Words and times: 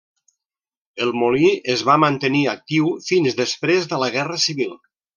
El 1.05 1.13
molí 1.25 1.51
es 1.75 1.85
va 1.91 1.99
mantenir 2.05 2.43
actiu 2.57 2.91
fins 3.13 3.41
després 3.45 3.89
de 3.93 4.05
la 4.07 4.13
guerra 4.19 4.43
civil. 4.51 4.79